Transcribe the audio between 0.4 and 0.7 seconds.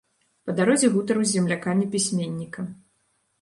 Па